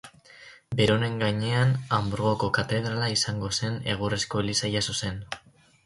Beronen 0.79 1.19
gainean 1.23 1.75
Hanburgoko 1.99 2.51
katedrala 2.57 3.13
izango 3.19 3.53
zen 3.61 3.79
egurrezko 3.97 4.47
eliza 4.47 4.77
jaso 4.79 4.99
zen. 5.03 5.27